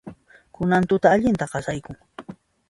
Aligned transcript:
Kunan 0.57 0.87
tuta 0.93 1.11
allinta 1.17 1.49
qasaykun. 1.53 2.01